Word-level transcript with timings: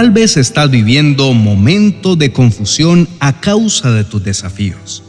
Tal 0.00 0.12
vez 0.12 0.38
estás 0.38 0.70
viviendo 0.70 1.34
momentos 1.34 2.18
de 2.18 2.32
confusión 2.32 3.06
a 3.18 3.38
causa 3.38 3.90
de 3.90 4.02
tus 4.02 4.24
desafíos, 4.24 5.02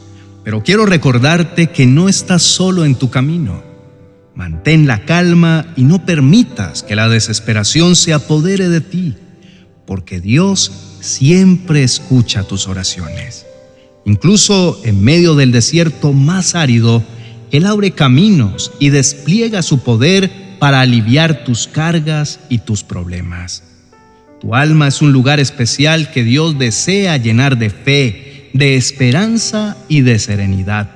pero 0.44 0.62
quiero 0.62 0.84
recordarte 0.84 1.68
que 1.68 1.86
no 1.86 2.10
estás 2.10 2.42
solo 2.42 2.84
en 2.84 2.96
tu 2.96 3.08
camino. 3.08 3.62
Mantén 4.34 4.86
la 4.86 5.06
calma 5.06 5.72
y 5.76 5.84
no 5.84 6.04
permitas 6.04 6.82
que 6.82 6.94
la 6.94 7.08
desesperación 7.08 7.96
se 7.96 8.12
apodere 8.12 8.68
de 8.68 8.82
ti, 8.82 9.14
porque 9.86 10.20
Dios 10.20 10.70
siempre 11.00 11.82
escucha 11.84 12.42
tus 12.42 12.68
oraciones. 12.68 13.46
Incluso 14.04 14.78
en 14.84 15.02
medio 15.02 15.36
del 15.36 15.52
desierto 15.52 16.12
más 16.12 16.54
árido, 16.54 17.02
Él 17.50 17.64
abre 17.64 17.92
caminos 17.92 18.70
y 18.78 18.90
despliega 18.90 19.62
su 19.62 19.78
poder 19.78 20.30
para 20.58 20.82
aliviar 20.82 21.44
tus 21.44 21.66
cargas 21.66 22.40
y 22.50 22.58
tus 22.58 22.84
problemas. 22.84 23.71
Tu 24.42 24.56
alma 24.56 24.88
es 24.88 25.00
un 25.00 25.12
lugar 25.12 25.38
especial 25.38 26.10
que 26.10 26.24
Dios 26.24 26.58
desea 26.58 27.16
llenar 27.16 27.58
de 27.58 27.70
fe, 27.70 28.50
de 28.52 28.74
esperanza 28.74 29.76
y 29.88 30.00
de 30.00 30.18
serenidad. 30.18 30.90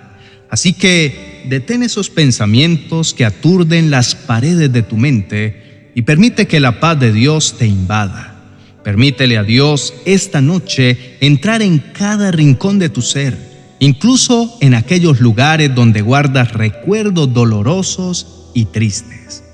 Así 0.51 0.73
que 0.73 1.45
detén 1.48 1.85
esos 1.85 2.11
pensamientos 2.11 3.15
que 3.15 3.24
aturden 3.24 3.93
las 3.93 4.16
paredes 4.16 4.73
de 4.73 4.83
tu 4.83 4.97
mente 4.97 5.93
y 5.95 6.02
permite 6.02 6.48
que 6.48 6.59
la 6.59 6.80
paz 6.80 6.98
de 6.98 7.12
Dios 7.12 7.55
te 7.57 7.69
invada. 7.69 8.35
Permítele 8.83 9.38
a 9.38 9.45
Dios 9.45 9.95
esta 10.07 10.41
noche 10.41 11.16
entrar 11.21 11.63
en 11.63 11.79
cada 11.79 12.33
rincón 12.33 12.80
de 12.80 12.88
tu 12.88 13.01
ser, 13.01 13.38
incluso 13.79 14.59
en 14.60 14.74
aquellos 14.74 15.21
lugares 15.21 15.73
donde 15.73 16.02
guardas 16.02 16.52
recuerdos 16.52 17.33
dolorosos 17.33 18.51
y 18.55 18.65
tristes. 18.65 19.45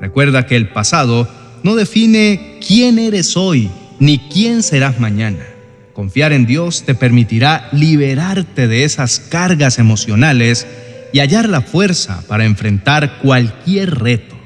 Recuerda 0.00 0.46
que 0.46 0.54
el 0.54 0.68
pasado 0.68 1.28
no 1.66 1.74
define 1.74 2.60
quién 2.64 2.96
eres 2.96 3.36
hoy 3.36 3.68
ni 3.98 4.20
quién 4.20 4.62
serás 4.62 5.00
mañana. 5.00 5.44
Confiar 5.94 6.32
en 6.32 6.46
Dios 6.46 6.84
te 6.84 6.94
permitirá 6.94 7.68
liberarte 7.72 8.68
de 8.68 8.84
esas 8.84 9.18
cargas 9.18 9.80
emocionales 9.80 10.64
y 11.12 11.18
hallar 11.18 11.48
la 11.48 11.62
fuerza 11.62 12.22
para 12.28 12.44
enfrentar 12.44 13.18
cualquier 13.18 13.98
reto. 13.98 14.36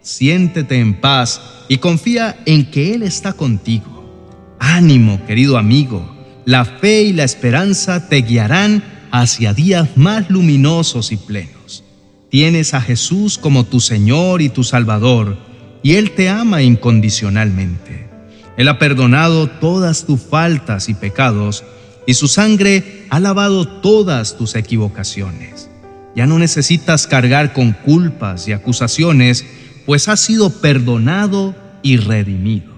Siéntete 0.00 0.78
en 0.78 1.00
paz 1.00 1.42
y 1.68 1.78
confía 1.78 2.38
en 2.46 2.70
que 2.70 2.94
Él 2.94 3.02
está 3.02 3.32
contigo. 3.32 4.56
Ánimo, 4.60 5.26
querido 5.26 5.58
amigo. 5.58 6.08
La 6.44 6.64
fe 6.64 7.02
y 7.02 7.12
la 7.12 7.24
esperanza 7.24 8.08
te 8.08 8.22
guiarán 8.22 8.84
hacia 9.10 9.54
días 9.54 9.88
más 9.96 10.30
luminosos 10.30 11.10
y 11.10 11.16
plenos. 11.16 11.82
Tienes 12.30 12.74
a 12.74 12.80
Jesús 12.80 13.38
como 13.38 13.64
tu 13.64 13.80
Señor 13.80 14.40
y 14.40 14.50
tu 14.50 14.62
Salvador 14.62 15.49
y 15.82 15.94
Él 15.94 16.12
te 16.12 16.28
ama 16.28 16.62
incondicionalmente. 16.62 18.08
Él 18.56 18.68
ha 18.68 18.78
perdonado 18.78 19.48
todas 19.48 20.04
tus 20.04 20.20
faltas 20.20 20.88
y 20.88 20.94
pecados 20.94 21.64
y 22.06 22.14
su 22.14 22.28
sangre 22.28 23.06
ha 23.08 23.20
lavado 23.20 23.66
todas 23.66 24.36
tus 24.36 24.54
equivocaciones. 24.54 25.70
Ya 26.14 26.26
no 26.26 26.38
necesitas 26.38 27.06
cargar 27.06 27.52
con 27.52 27.72
culpas 27.72 28.48
y 28.48 28.52
acusaciones, 28.52 29.46
pues 29.86 30.08
has 30.08 30.20
sido 30.20 30.50
perdonado 30.50 31.54
y 31.82 31.96
redimido. 31.96 32.70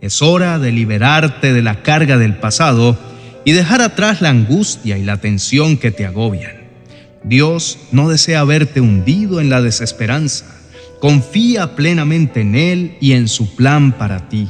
Es 0.00 0.22
hora 0.22 0.58
de 0.58 0.70
liberarte 0.70 1.52
de 1.52 1.62
la 1.62 1.82
carga 1.82 2.18
del 2.18 2.36
pasado 2.36 2.96
y 3.44 3.52
dejar 3.52 3.80
atrás 3.80 4.20
la 4.20 4.30
angustia 4.30 4.98
y 4.98 5.02
la 5.02 5.16
tensión 5.16 5.78
que 5.78 5.90
te 5.90 6.06
agobian. 6.06 6.68
Dios 7.24 7.78
no 7.90 8.08
desea 8.08 8.44
verte 8.44 8.80
hundido 8.80 9.40
en 9.40 9.50
la 9.50 9.60
desesperanza 9.60 10.57
Confía 11.00 11.76
plenamente 11.76 12.40
en 12.40 12.54
Él 12.54 12.96
y 13.00 13.12
en 13.12 13.28
su 13.28 13.54
plan 13.54 13.92
para 13.92 14.28
ti. 14.28 14.48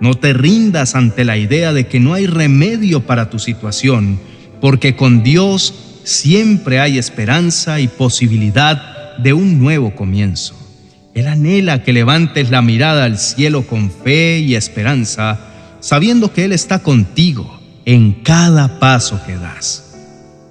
No 0.00 0.14
te 0.14 0.32
rindas 0.32 0.94
ante 0.94 1.24
la 1.24 1.36
idea 1.36 1.72
de 1.72 1.86
que 1.86 1.98
no 1.98 2.14
hay 2.14 2.26
remedio 2.26 3.06
para 3.06 3.30
tu 3.30 3.38
situación, 3.38 4.20
porque 4.60 4.96
con 4.96 5.22
Dios 5.22 5.74
siempre 6.04 6.80
hay 6.80 6.98
esperanza 6.98 7.80
y 7.80 7.88
posibilidad 7.88 9.16
de 9.18 9.32
un 9.32 9.58
nuevo 9.58 9.94
comienzo. 9.94 10.54
Él 11.14 11.26
anhela 11.26 11.82
que 11.82 11.92
levantes 11.92 12.50
la 12.50 12.62
mirada 12.62 13.04
al 13.04 13.18
cielo 13.18 13.66
con 13.66 13.90
fe 13.90 14.38
y 14.38 14.54
esperanza, 14.54 15.40
sabiendo 15.80 16.32
que 16.32 16.44
Él 16.44 16.52
está 16.52 16.80
contigo 16.80 17.58
en 17.84 18.12
cada 18.22 18.78
paso 18.78 19.20
que 19.26 19.34
das. 19.36 19.96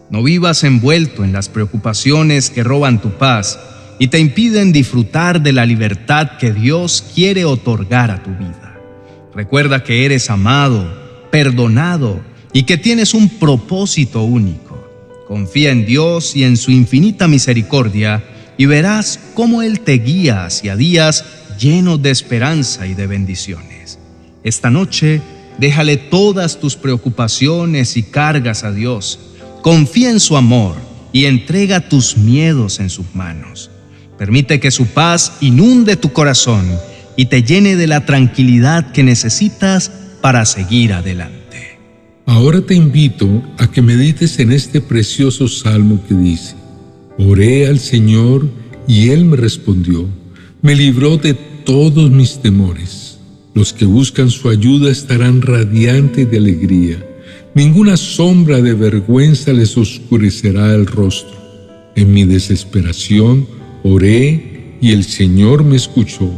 No 0.10 0.24
vivas 0.24 0.64
envuelto 0.64 1.24
en 1.24 1.32
las 1.32 1.48
preocupaciones 1.48 2.50
que 2.50 2.64
roban 2.64 3.00
tu 3.00 3.12
paz, 3.12 3.60
y 4.00 4.08
te 4.08 4.20
impiden 4.20 4.72
disfrutar 4.72 5.42
de 5.42 5.54
la 5.54 5.66
libertad 5.66 6.38
que 6.40 6.52
Dios 6.54 7.04
quiere 7.14 7.46
otorgar 7.46 8.12
a 8.12 8.22
tu 8.22 8.32
vida. 8.32 8.78
Recuerda 9.34 9.84
que 9.84 10.06
eres 10.06 10.30
amado, 10.30 10.88
perdonado 11.32 12.22
y 12.54 12.64
que 12.64 12.78
tienes 12.78 13.14
un 13.14 13.30
propósito 13.30 14.24
único. 14.24 14.78
Confía 15.28 15.72
en 15.72 15.86
Dios 15.86 16.36
y 16.36 16.44
en 16.44 16.58
su 16.58 16.72
infinita 16.72 17.28
misericordia 17.28 18.24
y 18.58 18.66
verás 18.66 19.20
cómo 19.34 19.62
Él 19.62 19.82
te 19.82 19.94
guía 19.94 20.46
hacia 20.46 20.76
días 20.76 21.26
llenos 21.60 22.02
de 22.02 22.12
esperanza 22.12 22.88
y 22.88 22.94
de 22.94 23.08
bendiciones. 23.08 24.00
Esta 24.44 24.70
noche, 24.70 25.22
déjale 25.58 25.98
todas 25.98 26.60
tus 26.60 26.76
preocupaciones 26.76 27.98
y 27.98 28.04
cargas 28.04 28.64
a 28.64 28.72
Dios. 28.72 29.20
Confía 29.62 30.10
en 30.10 30.20
su 30.20 30.38
amor 30.38 30.76
y 31.12 31.26
entrega 31.26 31.90
tus 31.90 32.16
miedos 32.16 32.80
en 32.80 32.90
sus 32.90 33.14
manos. 33.14 33.70
Permite 34.18 34.60
que 34.60 34.72
su 34.72 34.88
paz 34.88 35.34
inunde 35.42 35.96
tu 35.96 36.12
corazón 36.12 36.66
y 37.16 37.26
te 37.26 37.44
llene 37.44 37.76
de 37.76 37.88
la 37.88 38.06
tranquilidad 38.06 38.92
que 38.92 39.04
necesitas 39.04 39.92
para 40.22 40.46
seguir 40.46 40.94
adelante. 40.94 41.38
Ahora 42.26 42.62
te 42.62 42.76
invito 42.76 43.44
a 43.58 43.72
que 43.72 43.82
medites 43.82 44.40
en 44.40 44.52
este 44.52 44.82
precioso 44.82 45.48
salmo 45.48 46.04
que 46.08 46.16
dice, 46.16 46.56
Oré 47.18 47.68
al 47.68 47.80
Señor 47.80 48.48
y 48.88 49.10
Él 49.10 49.26
me 49.26 49.38
respondió, 49.38 50.08
me 50.62 50.76
libró 50.76 51.18
de 51.18 51.34
todos 51.34 52.12
mis 52.12 52.42
temores. 52.42 53.18
Los 53.54 53.74
que 53.74 53.86
buscan 53.86 54.30
su 54.30 54.50
ayuda 54.50 54.92
estarán 54.92 55.42
radiantes 55.42 56.30
de 56.30 56.38
alegría. 56.38 57.04
Ninguna 57.56 57.98
sombra 57.98 58.62
de 58.62 58.74
vergüenza 58.74 59.52
les 59.52 59.78
oscurecerá 59.78 60.76
el 60.76 60.86
rostro. 60.86 61.36
En 61.96 62.14
mi 62.14 62.24
desesperación, 62.24 63.48
Oré 63.84 64.78
y 64.82 64.92
el 64.92 65.04
Señor 65.04 65.64
me 65.64 65.76
escuchó, 65.76 66.32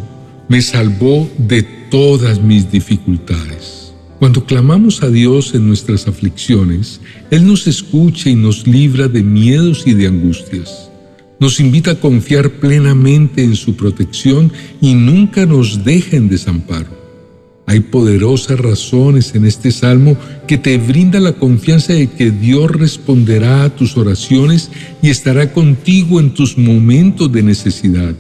me 0.47 0.61
salvó 0.61 1.29
de 1.37 1.63
todas 1.63 2.41
mis 2.41 2.71
dificultades. 2.71 3.93
Cuando 4.19 4.45
clamamos 4.45 5.01
a 5.01 5.09
Dios 5.09 5.55
en 5.55 5.67
nuestras 5.67 6.07
aflicciones, 6.07 6.99
Él 7.31 7.47
nos 7.47 7.67
escucha 7.67 8.29
y 8.29 8.35
nos 8.35 8.67
libra 8.67 9.07
de 9.07 9.23
miedos 9.23 9.83
y 9.85 9.93
de 9.93 10.07
angustias. 10.07 10.89
Nos 11.39 11.61
invita 11.61 11.91
a 11.91 11.99
confiar 11.99 12.49
plenamente 12.51 13.43
en 13.43 13.55
su 13.55 13.75
protección 13.75 14.51
y 14.81 14.93
nunca 14.93 15.45
nos 15.45 15.85
deja 15.85 16.17
en 16.17 16.27
desamparo. 16.27 17.08
Hay 17.69 17.81
poderosas 17.81 18.59
razones 18.59 19.35
en 19.35 19.45
este 19.45 19.69
salmo 19.69 20.17
que 20.47 20.57
te 20.57 20.79
brinda 20.79 21.19
la 21.19 21.33
confianza 21.33 21.93
de 21.93 22.07
que 22.07 22.31
Dios 22.31 22.71
responderá 22.71 23.63
a 23.63 23.69
tus 23.69 23.95
oraciones 23.95 24.71
y 25.03 25.11
estará 25.11 25.53
contigo 25.53 26.19
en 26.19 26.33
tus 26.33 26.57
momentos 26.57 27.31
de 27.31 27.43
necesidad. 27.43 28.15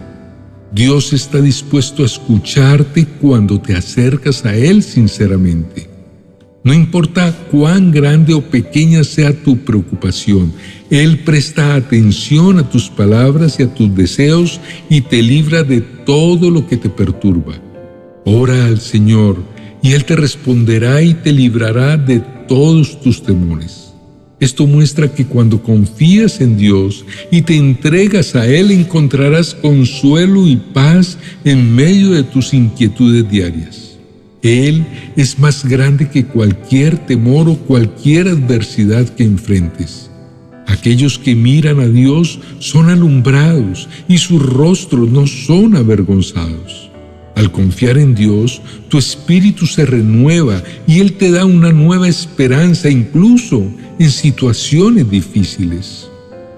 Dios 0.71 1.13
está 1.13 1.41
dispuesto 1.41 2.03
a 2.03 2.05
escucharte 2.05 3.07
cuando 3.19 3.59
te 3.59 3.75
acercas 3.75 4.45
a 4.45 4.55
Él 4.55 4.83
sinceramente. 4.83 5.89
No 6.63 6.71
importa 6.71 7.35
cuán 7.49 7.89
grande 7.89 8.35
o 8.35 8.41
pequeña 8.41 9.03
sea 9.03 9.33
tu 9.33 9.57
preocupación, 9.57 10.53
Él 10.91 11.21
presta 11.21 11.73
atención 11.73 12.59
a 12.59 12.69
tus 12.69 12.87
palabras 12.87 13.59
y 13.59 13.63
a 13.63 13.73
tus 13.73 13.95
deseos 13.95 14.61
y 14.91 15.01
te 15.01 15.23
libra 15.23 15.63
de 15.63 15.81
todo 15.81 16.51
lo 16.51 16.67
que 16.67 16.77
te 16.77 16.89
perturba. 16.89 17.59
Ora 18.31 18.67
al 18.67 18.79
Señor 18.79 19.43
y 19.81 19.93
Él 19.93 20.05
te 20.05 20.15
responderá 20.15 21.01
y 21.01 21.15
te 21.15 21.33
librará 21.33 21.97
de 21.97 22.19
todos 22.47 23.01
tus 23.01 23.23
temores. 23.23 23.91
Esto 24.39 24.67
muestra 24.67 25.11
que 25.11 25.25
cuando 25.25 25.63
confías 25.63 26.39
en 26.39 26.55
Dios 26.55 27.05
y 27.31 27.41
te 27.41 27.57
entregas 27.57 28.35
a 28.35 28.45
Él 28.45 28.69
encontrarás 28.69 29.55
consuelo 29.55 30.45
y 30.45 30.57
paz 30.57 31.17
en 31.43 31.73
medio 31.73 32.11
de 32.11 32.21
tus 32.21 32.53
inquietudes 32.53 33.27
diarias. 33.27 33.97
Él 34.43 34.85
es 35.15 35.39
más 35.39 35.65
grande 35.65 36.07
que 36.07 36.25
cualquier 36.25 36.99
temor 37.07 37.49
o 37.49 37.57
cualquier 37.57 38.27
adversidad 38.27 39.09
que 39.09 39.23
enfrentes. 39.23 40.11
Aquellos 40.67 41.17
que 41.17 41.33
miran 41.33 41.79
a 41.79 41.87
Dios 41.87 42.39
son 42.59 42.91
alumbrados 42.91 43.89
y 44.07 44.19
sus 44.19 44.39
rostros 44.39 45.09
no 45.09 45.25
son 45.25 45.75
avergonzados. 45.75 46.88
Al 47.39 47.53
confiar 47.53 47.97
en 47.97 48.15
Dios, 48.15 48.61
tu 48.89 48.97
espíritu 48.97 49.65
se 49.65 49.85
renueva 49.85 50.61
y 50.85 50.99
Él 50.99 51.13
te 51.13 51.31
da 51.31 51.45
una 51.45 51.71
nueva 51.71 52.09
esperanza 52.09 52.89
incluso 52.89 53.63
en 53.97 54.11
situaciones 54.11 55.09
difíciles. 55.09 56.09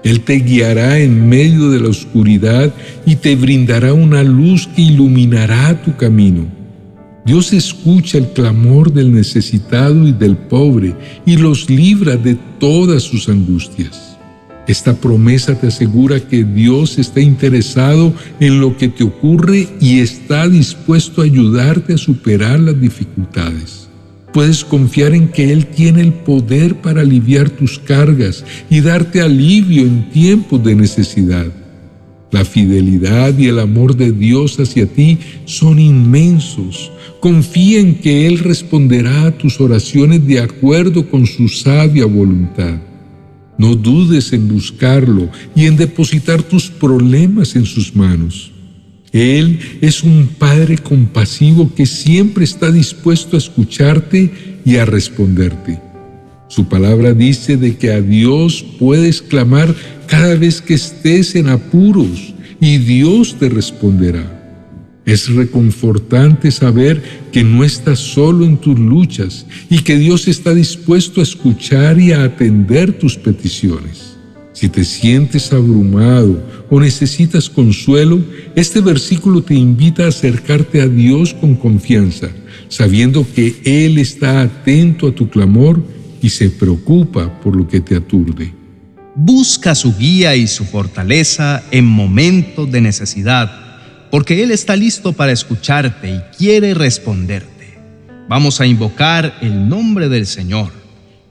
Él 0.02 0.22
te 0.22 0.40
guiará 0.40 0.98
en 0.98 1.28
medio 1.28 1.70
de 1.70 1.78
la 1.78 1.88
oscuridad 1.88 2.74
y 3.06 3.14
te 3.14 3.36
brindará 3.36 3.94
una 3.94 4.24
luz 4.24 4.66
que 4.74 4.82
iluminará 4.82 5.80
tu 5.84 5.96
camino. 5.96 6.48
Dios 7.24 7.52
escucha 7.52 8.18
el 8.18 8.32
clamor 8.32 8.92
del 8.92 9.14
necesitado 9.14 10.08
y 10.08 10.10
del 10.10 10.36
pobre 10.36 10.96
y 11.24 11.36
los 11.36 11.70
libra 11.70 12.16
de 12.16 12.36
todas 12.58 13.04
sus 13.04 13.28
angustias. 13.28 14.11
Esta 14.68 14.94
promesa 14.94 15.58
te 15.58 15.66
asegura 15.66 16.20
que 16.20 16.44
Dios 16.44 16.98
está 16.98 17.20
interesado 17.20 18.14
en 18.38 18.60
lo 18.60 18.76
que 18.76 18.88
te 18.88 19.02
ocurre 19.02 19.68
y 19.80 19.98
está 19.98 20.48
dispuesto 20.48 21.20
a 21.20 21.24
ayudarte 21.24 21.94
a 21.94 21.98
superar 21.98 22.60
las 22.60 22.80
dificultades. 22.80 23.88
Puedes 24.32 24.64
confiar 24.64 25.14
en 25.14 25.28
que 25.28 25.52
Él 25.52 25.66
tiene 25.66 26.00
el 26.00 26.12
poder 26.12 26.76
para 26.76 27.02
aliviar 27.02 27.50
tus 27.50 27.78
cargas 27.78 28.44
y 28.70 28.80
darte 28.80 29.20
alivio 29.20 29.82
en 29.82 30.08
tiempos 30.10 30.62
de 30.62 30.74
necesidad. 30.74 31.46
La 32.30 32.44
fidelidad 32.44 33.36
y 33.36 33.48
el 33.48 33.58
amor 33.58 33.94
de 33.94 34.12
Dios 34.12 34.58
hacia 34.58 34.86
ti 34.86 35.18
son 35.44 35.78
inmensos. 35.78 36.90
Confía 37.20 37.80
en 37.80 37.96
que 37.96 38.26
Él 38.26 38.38
responderá 38.38 39.26
a 39.26 39.30
tus 39.32 39.60
oraciones 39.60 40.26
de 40.26 40.40
acuerdo 40.40 41.06
con 41.10 41.26
su 41.26 41.48
sabia 41.48 42.06
voluntad. 42.06 42.78
No 43.62 43.76
dudes 43.76 44.32
en 44.32 44.48
buscarlo 44.48 45.30
y 45.54 45.66
en 45.66 45.76
depositar 45.76 46.42
tus 46.42 46.68
problemas 46.68 47.54
en 47.54 47.64
sus 47.64 47.94
manos. 47.94 48.50
Él 49.12 49.60
es 49.80 50.02
un 50.02 50.30
Padre 50.36 50.78
compasivo 50.78 51.72
que 51.72 51.86
siempre 51.86 52.42
está 52.42 52.72
dispuesto 52.72 53.36
a 53.36 53.38
escucharte 53.38 54.58
y 54.64 54.78
a 54.78 54.84
responderte. 54.84 55.80
Su 56.48 56.68
palabra 56.68 57.14
dice 57.14 57.56
de 57.56 57.76
que 57.76 57.92
a 57.92 58.00
Dios 58.00 58.64
puedes 58.80 59.22
clamar 59.22 59.72
cada 60.08 60.34
vez 60.34 60.60
que 60.60 60.74
estés 60.74 61.36
en 61.36 61.46
apuros 61.46 62.34
y 62.58 62.78
Dios 62.78 63.36
te 63.38 63.48
responderá. 63.48 64.41
Es 65.04 65.28
reconfortante 65.28 66.50
saber 66.50 67.02
que 67.32 67.42
no 67.42 67.64
estás 67.64 67.98
solo 67.98 68.44
en 68.44 68.56
tus 68.56 68.78
luchas 68.78 69.46
y 69.68 69.80
que 69.80 69.96
Dios 69.96 70.28
está 70.28 70.54
dispuesto 70.54 71.20
a 71.20 71.24
escuchar 71.24 71.98
y 71.98 72.12
a 72.12 72.22
atender 72.22 72.92
tus 72.92 73.16
peticiones. 73.16 74.12
Si 74.52 74.68
te 74.68 74.84
sientes 74.84 75.52
abrumado 75.52 76.40
o 76.70 76.78
necesitas 76.78 77.50
consuelo, 77.50 78.22
este 78.54 78.80
versículo 78.80 79.42
te 79.42 79.54
invita 79.54 80.04
a 80.04 80.08
acercarte 80.08 80.80
a 80.82 80.86
Dios 80.86 81.34
con 81.34 81.56
confianza, 81.56 82.28
sabiendo 82.68 83.26
que 83.34 83.56
Él 83.64 83.98
está 83.98 84.42
atento 84.42 85.08
a 85.08 85.14
tu 85.14 85.28
clamor 85.28 85.82
y 86.22 86.28
se 86.28 86.50
preocupa 86.50 87.40
por 87.40 87.56
lo 87.56 87.66
que 87.66 87.80
te 87.80 87.96
aturde. 87.96 88.52
Busca 89.16 89.74
su 89.74 89.96
guía 89.96 90.36
y 90.36 90.46
su 90.46 90.64
fortaleza 90.64 91.64
en 91.70 91.84
momentos 91.84 92.70
de 92.70 92.80
necesidad, 92.80 93.61
porque 94.12 94.44
Él 94.44 94.52
está 94.52 94.76
listo 94.76 95.12
para 95.12 95.32
escucharte 95.32 96.08
y 96.08 96.36
quiere 96.36 96.74
responderte. 96.74 97.76
Vamos 98.28 98.60
a 98.60 98.66
invocar 98.66 99.38
el 99.40 99.68
nombre 99.68 100.08
del 100.08 100.26
Señor 100.26 100.82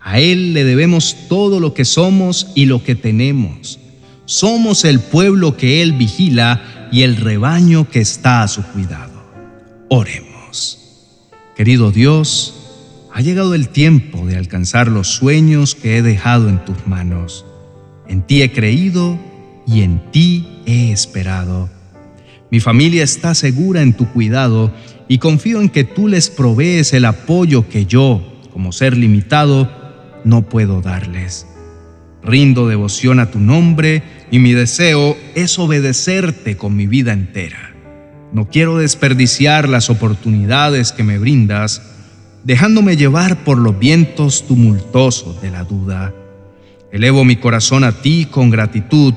a 0.04 0.20
Él 0.20 0.54
le 0.54 0.64
debemos 0.64 1.16
todo 1.30 1.60
lo 1.60 1.74
que 1.76 1.86
somos 1.86 2.48
y 2.56 2.66
lo 2.66 2.84
que 2.84 2.96
tenemos. 2.96 3.80
Somos 4.26 4.84
el 4.84 5.00
pueblo 5.00 5.58
que 5.58 5.84
Él 5.84 5.94
vigila 5.94 6.90
y 6.92 7.04
el 7.04 7.18
rebaño 7.18 7.88
que 7.90 8.00
está 8.00 8.42
a 8.42 8.48
su 8.48 8.64
cuidado. 8.64 9.22
Oremos. 9.90 10.80
Querido 11.56 11.92
Dios, 11.92 12.56
ha 13.14 13.22
llegado 13.22 13.54
el 13.54 13.70
tiempo 13.70 14.26
de 14.26 14.38
alcanzar 14.38 14.88
los 14.88 15.08
sueños 15.08 15.76
que 15.76 15.98
he 15.98 16.02
dejado 16.02 16.50
en 16.50 16.66
tus 16.66 16.88
manos. 16.88 17.46
En 18.08 18.24
ti 18.24 18.42
he 18.42 18.52
creído 18.52 19.20
y 19.68 19.82
en 19.82 20.12
ti 20.12 20.48
he 20.66 20.92
esperado. 20.92 21.70
Mi 22.52 22.60
familia 22.60 23.04
está 23.06 23.34
segura 23.34 23.82
en 23.82 23.94
tu 23.94 24.12
cuidado 24.12 24.74
y 25.08 25.20
confío 25.20 25.62
en 25.62 25.70
que 25.70 25.86
tú 25.86 26.10
les 26.10 26.30
provees 26.30 26.92
el 26.92 27.06
apoyo 27.06 27.70
que 27.70 27.86
yo, 27.86 28.22
como 28.52 28.74
ser 28.74 28.98
limitado, 28.98 29.72
no 30.26 30.44
puedo 30.44 30.82
darles. 30.82 31.48
Rindo 32.22 32.68
devoción 32.68 33.20
a 33.20 33.32
tu 33.32 33.40
nombre 33.40 34.04
y 34.32 34.40
mi 34.40 34.52
deseo 34.52 35.18
es 35.34 35.58
obedecerte 35.60 36.58
con 36.58 36.76
mi 36.76 36.88
vida 36.88 37.14
entera. 37.14 37.74
No 38.34 38.50
quiero 38.50 38.78
desperdiciar 38.78 39.70
las 39.70 39.90
oportunidades 39.90 40.92
que 40.92 41.04
me 41.04 41.18
brindas, 41.18 41.82
dejándome 42.44 42.98
llevar 42.98 43.46
por 43.46 43.58
los 43.58 43.80
vientos 43.80 44.46
tumultuosos 44.46 45.42
de 45.42 45.52
la 45.52 45.64
duda. 45.64 46.14
Elevo 46.92 47.24
mi 47.24 47.38
corazón 47.38 47.86
a 47.86 47.94
ti 47.94 48.28
con 48.30 48.50
gratitud 48.50 49.14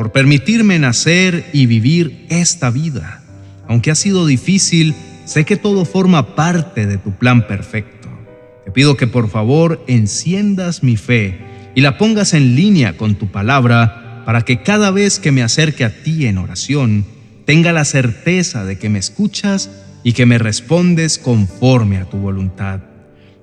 por 0.00 0.12
permitirme 0.12 0.78
nacer 0.78 1.44
y 1.52 1.66
vivir 1.66 2.24
esta 2.30 2.70
vida. 2.70 3.22
Aunque 3.68 3.90
ha 3.90 3.94
sido 3.94 4.24
difícil, 4.24 4.94
sé 5.26 5.44
que 5.44 5.56
todo 5.56 5.84
forma 5.84 6.34
parte 6.34 6.86
de 6.86 6.96
tu 6.96 7.12
plan 7.12 7.46
perfecto. 7.46 8.08
Te 8.64 8.70
pido 8.70 8.96
que 8.96 9.06
por 9.06 9.28
favor 9.28 9.84
enciendas 9.88 10.82
mi 10.82 10.96
fe 10.96 11.40
y 11.74 11.82
la 11.82 11.98
pongas 11.98 12.32
en 12.32 12.56
línea 12.56 12.96
con 12.96 13.16
tu 13.16 13.30
palabra 13.30 14.22
para 14.24 14.40
que 14.40 14.62
cada 14.62 14.90
vez 14.90 15.18
que 15.18 15.32
me 15.32 15.42
acerque 15.42 15.84
a 15.84 16.02
ti 16.02 16.24
en 16.24 16.38
oración, 16.38 17.04
tenga 17.44 17.70
la 17.74 17.84
certeza 17.84 18.64
de 18.64 18.78
que 18.78 18.88
me 18.88 18.98
escuchas 18.98 19.68
y 20.02 20.14
que 20.14 20.24
me 20.24 20.38
respondes 20.38 21.18
conforme 21.18 21.98
a 21.98 22.08
tu 22.08 22.16
voluntad. 22.16 22.80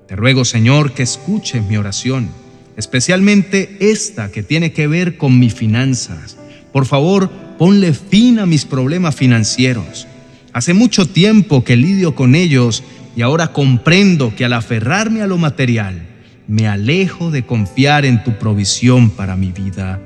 Te 0.08 0.16
ruego, 0.16 0.44
Señor, 0.44 0.90
que 0.90 1.04
escuches 1.04 1.62
mi 1.62 1.76
oración, 1.76 2.30
especialmente 2.76 3.76
esta 3.78 4.32
que 4.32 4.42
tiene 4.42 4.72
que 4.72 4.88
ver 4.88 5.18
con 5.18 5.38
mis 5.38 5.54
finanzas. 5.54 6.36
Por 6.78 6.86
favor, 6.86 7.28
ponle 7.58 7.92
fin 7.92 8.38
a 8.38 8.46
mis 8.46 8.64
problemas 8.64 9.16
financieros. 9.16 10.06
Hace 10.52 10.74
mucho 10.74 11.06
tiempo 11.06 11.64
que 11.64 11.74
lidio 11.74 12.14
con 12.14 12.36
ellos 12.36 12.84
y 13.16 13.22
ahora 13.22 13.48
comprendo 13.48 14.32
que 14.36 14.44
al 14.44 14.52
aferrarme 14.52 15.20
a 15.20 15.26
lo 15.26 15.38
material, 15.38 16.06
me 16.46 16.68
alejo 16.68 17.32
de 17.32 17.44
confiar 17.44 18.04
en 18.04 18.22
tu 18.22 18.38
provisión 18.38 19.10
para 19.10 19.34
mi 19.34 19.50
vida. 19.50 20.00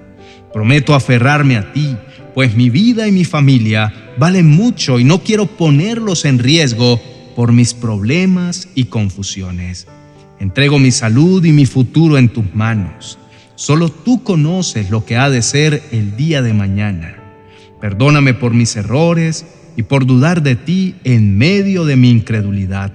Prometo 0.50 0.94
aferrarme 0.94 1.58
a 1.58 1.74
ti, 1.74 1.94
pues 2.34 2.56
mi 2.56 2.70
vida 2.70 3.06
y 3.06 3.12
mi 3.12 3.26
familia 3.26 3.92
valen 4.16 4.48
mucho 4.48 4.98
y 4.98 5.04
no 5.04 5.22
quiero 5.22 5.44
ponerlos 5.44 6.24
en 6.24 6.38
riesgo 6.38 7.02
por 7.36 7.52
mis 7.52 7.74
problemas 7.74 8.70
y 8.74 8.84
confusiones. 8.84 9.86
Entrego 10.40 10.78
mi 10.78 10.90
salud 10.90 11.44
y 11.44 11.52
mi 11.52 11.66
futuro 11.66 12.16
en 12.16 12.30
tus 12.30 12.54
manos. 12.54 13.18
Solo 13.62 13.90
tú 13.90 14.24
conoces 14.24 14.90
lo 14.90 15.04
que 15.04 15.16
ha 15.16 15.30
de 15.30 15.40
ser 15.40 15.84
el 15.92 16.16
día 16.16 16.42
de 16.42 16.52
mañana. 16.52 17.14
Perdóname 17.80 18.34
por 18.34 18.54
mis 18.54 18.74
errores 18.74 19.46
y 19.76 19.84
por 19.84 20.04
dudar 20.04 20.42
de 20.42 20.56
ti 20.56 20.96
en 21.04 21.38
medio 21.38 21.84
de 21.84 21.94
mi 21.94 22.10
incredulidad. 22.10 22.92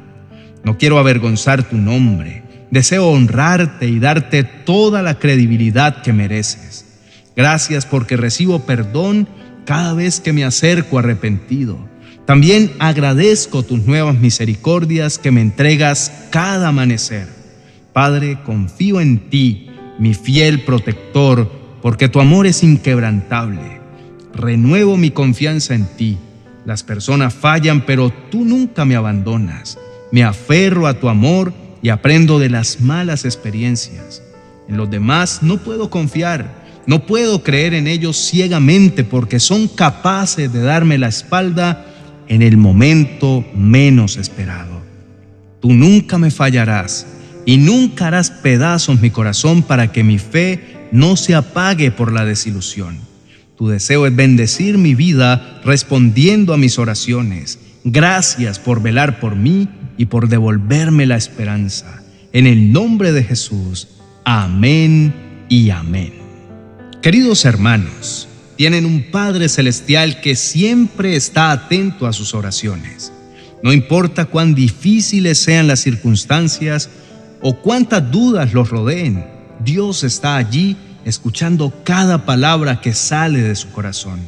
No 0.66 0.78
quiero 0.78 1.00
avergonzar 1.00 1.70
tu 1.70 1.78
nombre. 1.78 2.44
Deseo 2.70 3.08
honrarte 3.08 3.88
y 3.88 4.00
darte 4.00 4.44
toda 4.44 5.02
la 5.02 5.20
credibilidad 5.20 6.02
que 6.02 6.12
mereces. 6.12 6.84
Gracias 7.34 7.86
porque 7.86 8.18
recibo 8.18 8.66
perdón 8.66 9.26
cada 9.64 9.94
vez 9.94 10.20
que 10.20 10.34
me 10.34 10.44
acerco 10.44 11.00
arrepentido. 11.00 11.80
También 12.26 12.74
agradezco 12.80 13.64
tus 13.64 13.86
nuevas 13.86 14.20
misericordias 14.20 15.18
que 15.18 15.32
me 15.32 15.40
entregas 15.40 16.12
cada 16.30 16.68
amanecer. 16.68 17.30
Padre, 17.94 18.40
confío 18.44 19.00
en 19.00 19.30
ti, 19.30 19.68
mi 20.00 20.14
fiel 20.14 20.64
protector, 20.64 21.52
porque 21.82 22.10
tu 22.10 22.20
amor 22.20 22.48
es 22.48 22.64
inquebrantable. 22.64 23.80
Renuevo 24.34 24.98
mi 24.98 25.12
confianza 25.12 25.74
en 25.74 25.86
ti. 25.98 26.18
Las 26.66 26.84
personas 26.84 27.34
fallan, 27.34 27.86
pero 27.86 28.12
tú 28.30 28.46
nunca 28.46 28.86
me 28.86 28.96
abandonas. 28.96 29.78
Me 30.12 30.24
aferro 30.24 30.88
a 30.88 31.00
tu 31.00 31.10
amor 31.10 31.54
y 31.82 31.90
aprendo 31.90 32.40
de 32.40 32.50
las 32.50 32.82
malas 32.82 33.26
experiencias. 33.26 34.22
En 34.68 34.78
los 34.78 34.90
demás 34.90 35.44
no 35.44 35.58
puedo 35.58 35.90
confiar, 35.90 36.66
no 36.86 37.06
puedo 37.06 37.44
creer 37.44 37.74
en 37.74 37.88
ellos 37.88 38.18
ciegamente 38.18 39.04
porque 39.04 39.40
son 39.40 39.68
capaces 39.68 40.52
de 40.52 40.62
darme 40.62 40.98
la 40.98 41.08
espalda 41.08 41.86
en 42.28 42.42
el 42.42 42.58
momento 42.58 43.46
menos 43.56 44.18
esperado. 44.18 44.82
Tú 45.62 45.72
nunca 45.72 46.18
me 46.18 46.32
fallarás 46.32 47.08
y 47.48 47.56
nunca 47.56 48.08
harás 48.08 48.30
pedazos 48.30 49.00
mi 49.00 49.10
corazón 49.10 49.64
para 49.64 49.94
que 49.94 50.04
mi 50.04 50.20
fe 50.20 50.90
no 50.92 51.16
se 51.16 51.34
apague 51.34 51.92
por 51.92 52.12
la 52.12 52.26
desilusión. 52.26 53.00
Tu 53.56 53.70
deseo 53.70 54.06
es 54.06 54.14
bendecir 54.14 54.78
mi 54.78 54.96
vida 54.96 55.62
respondiendo 55.64 56.54
a 56.54 56.58
mis 56.58 56.78
oraciones. 56.78 57.58
Gracias 57.86 58.60
por 58.60 58.82
velar 58.82 59.22
por 59.22 59.38
mí 59.38 59.70
y 59.98 60.08
por 60.08 60.28
devolverme 60.28 61.06
la 61.06 61.16
esperanza. 61.16 62.04
En 62.34 62.48
el 62.48 62.74
nombre 62.74 63.14
de 63.14 63.24
Jesús, 63.24 63.88
amén 64.26 65.14
y 65.48 65.70
amén. 65.70 66.16
Queridos 67.02 67.46
hermanos, 67.46 68.28
tienen 68.58 68.86
un 68.86 69.10
Padre 69.10 69.48
Celestial 69.48 70.20
que 70.20 70.36
siempre 70.36 71.16
está 71.16 71.52
atento 71.52 72.08
a 72.08 72.14
sus 72.14 72.34
oraciones. 72.34 73.14
No 73.64 73.72
importa 73.72 74.26
cuán 74.26 74.54
difíciles 74.54 75.38
sean 75.38 75.68
las 75.68 75.80
circunstancias 75.80 76.90
o 77.50 77.54
cuántas 77.54 78.12
dudas 78.12 78.54
los 78.54 78.70
rodeen, 78.70 79.24
Dios 79.64 80.04
está 80.04 80.36
allí 80.36 80.76
escuchando 81.06 81.72
cada 81.86 82.26
palabra 82.26 82.82
que 82.82 82.94
sale 82.94 83.42
de 83.42 83.56
su 83.56 83.70
corazón. 83.70 84.20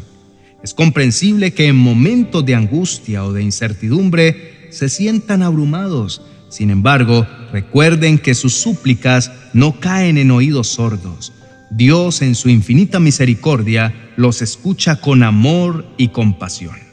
Es 0.63 0.73
comprensible 0.73 1.53
que 1.53 1.67
en 1.67 1.75
momentos 1.75 2.45
de 2.45 2.55
angustia 2.55 3.25
o 3.25 3.33
de 3.33 3.43
incertidumbre 3.43 4.69
se 4.71 4.87
sientan 4.87 5.43
abrumados. 5.43 6.21
Sin 6.47 6.69
embargo, 6.69 7.27
recuerden 7.51 8.19
que 8.19 8.33
sus 8.33 8.53
súplicas 8.53 9.33
no 9.51 9.81
caen 9.81 10.17
en 10.17 10.31
oídos 10.31 10.69
sordos. 10.69 11.33
Dios 11.71 12.21
en 12.21 12.35
su 12.35 12.47
infinita 12.47 13.01
misericordia 13.01 14.13
los 14.15 14.41
escucha 14.41 15.01
con 15.01 15.23
amor 15.23 15.85
y 15.97 16.07
compasión. 16.07 16.88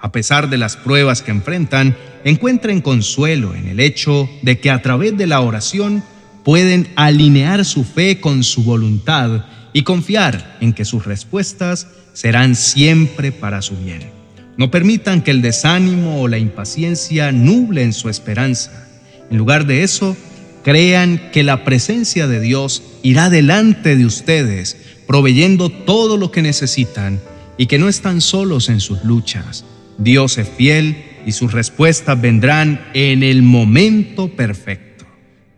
A 0.00 0.12
pesar 0.12 0.48
de 0.48 0.58
las 0.58 0.76
pruebas 0.76 1.22
que 1.22 1.32
enfrentan, 1.32 1.96
encuentren 2.24 2.80
consuelo 2.80 3.54
en 3.54 3.66
el 3.66 3.80
hecho 3.80 4.28
de 4.42 4.60
que 4.60 4.70
a 4.70 4.80
través 4.80 5.16
de 5.16 5.26
la 5.26 5.40
oración 5.40 6.04
pueden 6.44 6.88
alinear 6.94 7.64
su 7.64 7.84
fe 7.84 8.20
con 8.20 8.44
su 8.44 8.62
voluntad 8.62 9.44
y 9.72 9.82
confiar 9.82 10.56
en 10.60 10.72
que 10.72 10.84
sus 10.84 11.04
respuestas 11.04 11.88
serán 12.12 12.54
siempre 12.54 13.32
para 13.32 13.60
su 13.60 13.76
bien. 13.76 14.10
No 14.56 14.70
permitan 14.70 15.22
que 15.22 15.30
el 15.30 15.42
desánimo 15.42 16.20
o 16.20 16.28
la 16.28 16.38
impaciencia 16.38 17.32
nublen 17.32 17.92
su 17.92 18.08
esperanza. 18.08 18.88
En 19.30 19.36
lugar 19.36 19.66
de 19.66 19.82
eso, 19.82 20.16
crean 20.64 21.30
que 21.32 21.42
la 21.42 21.64
presencia 21.64 22.26
de 22.26 22.40
Dios 22.40 22.82
irá 23.02 23.30
delante 23.30 23.96
de 23.96 24.06
ustedes, 24.06 24.76
proveyendo 25.06 25.70
todo 25.70 26.16
lo 26.16 26.30
que 26.30 26.42
necesitan 26.42 27.20
y 27.56 27.66
que 27.66 27.78
no 27.78 27.88
están 27.88 28.20
solos 28.20 28.68
en 28.68 28.80
sus 28.80 29.04
luchas. 29.04 29.64
Dios 29.98 30.38
es 30.38 30.48
fiel 30.48 31.04
y 31.26 31.32
sus 31.32 31.52
respuestas 31.52 32.20
vendrán 32.20 32.80
en 32.94 33.22
el 33.22 33.42
momento 33.42 34.28
perfecto. 34.28 35.04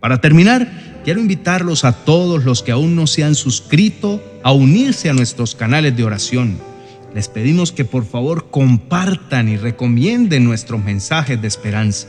Para 0.00 0.20
terminar, 0.20 1.00
quiero 1.04 1.20
invitarlos 1.20 1.84
a 1.84 1.92
todos 1.92 2.44
los 2.44 2.62
que 2.62 2.72
aún 2.72 2.96
no 2.96 3.06
se 3.06 3.22
han 3.22 3.34
suscrito 3.34 4.22
a 4.42 4.52
unirse 4.52 5.10
a 5.10 5.12
nuestros 5.12 5.54
canales 5.54 5.94
de 5.96 6.04
oración. 6.04 6.58
Les 7.14 7.28
pedimos 7.28 7.70
que 7.70 7.84
por 7.84 8.06
favor 8.06 8.50
compartan 8.50 9.48
y 9.48 9.58
recomienden 9.58 10.44
nuestros 10.44 10.82
mensajes 10.82 11.40
de 11.40 11.48
esperanza. 11.48 12.08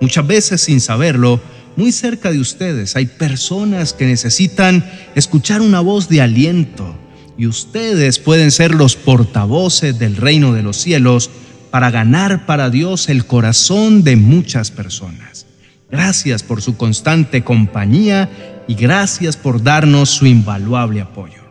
Muchas 0.00 0.26
veces 0.26 0.60
sin 0.60 0.80
saberlo, 0.80 1.40
muy 1.76 1.92
cerca 1.92 2.30
de 2.30 2.40
ustedes 2.40 2.94
hay 2.94 3.06
personas 3.06 3.94
que 3.94 4.06
necesitan 4.06 4.84
escuchar 5.14 5.62
una 5.62 5.80
voz 5.80 6.08
de 6.08 6.20
aliento 6.20 6.94
y 7.38 7.46
ustedes 7.46 8.18
pueden 8.18 8.50
ser 8.50 8.74
los 8.74 8.96
portavoces 8.96 9.98
del 9.98 10.16
reino 10.16 10.52
de 10.52 10.62
los 10.62 10.76
cielos 10.76 11.30
para 11.74 11.90
ganar 11.90 12.46
para 12.46 12.70
Dios 12.70 13.08
el 13.08 13.26
corazón 13.26 14.04
de 14.04 14.14
muchas 14.14 14.70
personas. 14.70 15.44
Gracias 15.90 16.44
por 16.44 16.62
su 16.62 16.76
constante 16.76 17.42
compañía 17.42 18.30
y 18.68 18.76
gracias 18.76 19.36
por 19.36 19.60
darnos 19.60 20.08
su 20.10 20.26
invaluable 20.26 21.00
apoyo. 21.00 21.42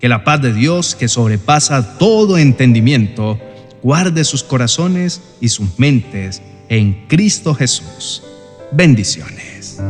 Que 0.00 0.08
la 0.08 0.24
paz 0.24 0.42
de 0.42 0.52
Dios, 0.52 0.96
que 0.96 1.06
sobrepasa 1.06 1.96
todo 1.96 2.38
entendimiento, 2.38 3.38
guarde 3.80 4.24
sus 4.24 4.42
corazones 4.42 5.22
y 5.40 5.48
sus 5.50 5.78
mentes 5.78 6.42
en 6.68 7.06
Cristo 7.06 7.54
Jesús. 7.54 8.24
Bendiciones. 8.72 9.80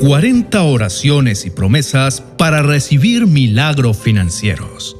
40 0.00 0.62
oraciones 0.64 1.46
y 1.46 1.50
promesas 1.50 2.20
para 2.20 2.60
recibir 2.64 3.28
milagros 3.28 3.96
financieros. 3.96 4.96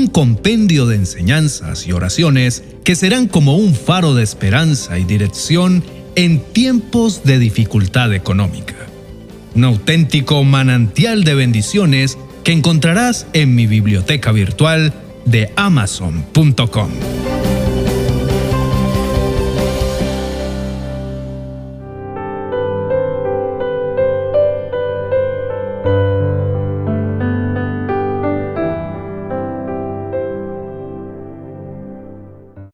Un 0.00 0.06
compendio 0.06 0.86
de 0.86 0.96
enseñanzas 0.96 1.86
y 1.86 1.92
oraciones 1.92 2.64
que 2.84 2.96
serán 2.96 3.28
como 3.28 3.56
un 3.56 3.74
faro 3.74 4.14
de 4.14 4.22
esperanza 4.22 4.98
y 4.98 5.04
dirección 5.04 5.84
en 6.14 6.40
tiempos 6.40 7.22
de 7.22 7.38
dificultad 7.38 8.14
económica. 8.14 8.76
Un 9.54 9.64
auténtico 9.64 10.42
manantial 10.42 11.22
de 11.22 11.34
bendiciones 11.34 12.16
que 12.44 12.52
encontrarás 12.52 13.26
en 13.34 13.54
mi 13.54 13.66
biblioteca 13.66 14.32
virtual 14.32 14.94
de 15.26 15.52
amazon.com. 15.54 16.88